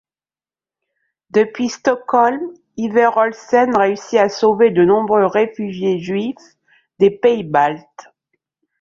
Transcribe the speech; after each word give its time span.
Depuis 1.29 1.69
Stockholm, 1.69 2.41
Iver 2.75 3.11
Olsen 3.17 3.77
réussit 3.77 4.17
à 4.17 4.29
sauver 4.29 4.71
de 4.71 4.83
nombreux 4.83 5.27
réfugiés 5.27 5.99
juifs 5.99 6.57
des 6.97 7.11
pays 7.11 7.43
Baltes. 7.43 8.09